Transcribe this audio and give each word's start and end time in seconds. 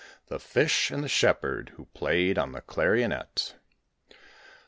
THE 0.29 0.39
FISH 0.39 0.89
AND 0.89 1.03
THE 1.03 1.07
SHEPHERD 1.07 1.73
WHO 1.75 1.85
PLAYED 1.93 2.39
ON 2.39 2.53
THE 2.53 2.61
CLARIONET. 2.61 3.53